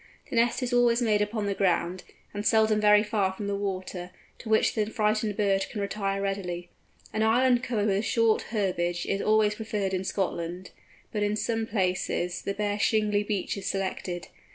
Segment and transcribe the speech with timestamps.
[0.31, 4.09] The nest is always made upon the ground, and seldom very far from the water,
[4.39, 6.71] to which the frightened bird can retire readily.
[7.13, 10.71] An island covered with short herbage is always preferred in Scotland,
[11.11, 14.29] but in some places the bare shingly beach is selected.